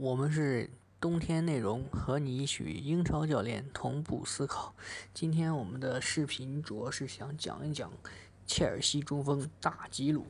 [0.00, 0.68] 我们是
[1.00, 4.74] 冬天内容，和你一起英超教练同步思考。
[5.12, 7.92] 今天我们的视频主要是想讲一讲
[8.44, 10.26] 切尔西中锋大吉鲁。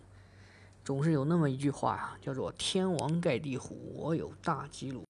[0.85, 5.03] 总是有那么一句话呀，叫做“天王盖地虎，我有大吉鲁”。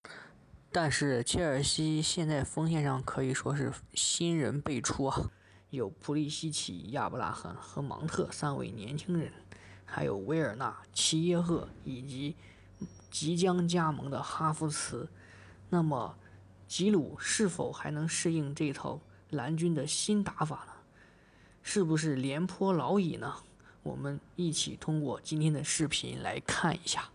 [0.71, 5.30] 但是切尔西现在锋线上可以说是新人辈出啊，
[5.71, 9.32] 有普利西奇、亚布拉罕和芒特三位年轻人，
[9.84, 12.37] 还有维尔纳、齐耶赫以及。
[13.14, 15.09] 即将加盟的哈弗茨，
[15.70, 16.18] 那么
[16.66, 18.98] 吉鲁是否还能适应这套
[19.30, 20.73] 蓝军的新打法呢？
[21.62, 23.32] 是不是廉颇老矣呢？
[23.84, 27.09] 我们一起通过今天的视频来看一下。